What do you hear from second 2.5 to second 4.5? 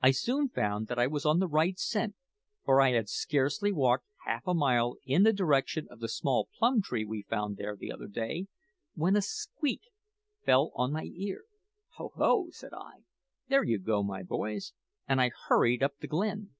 for I had scarcely walked half